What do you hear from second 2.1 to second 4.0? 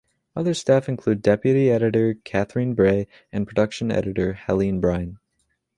Catherine Bray and production